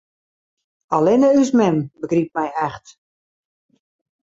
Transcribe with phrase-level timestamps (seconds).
[0.97, 2.85] Allinne ús mem begrypt my echt.